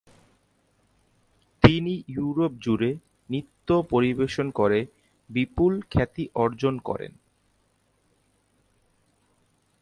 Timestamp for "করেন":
6.79-7.11